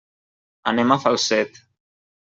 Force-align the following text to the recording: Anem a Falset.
Anem 0.71 0.95
a 0.95 0.99
Falset. 1.05 1.65